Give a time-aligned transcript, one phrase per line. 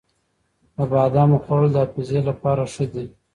[0.75, 3.05] د بادامو خوړل د حافظې لپاره ښه دي.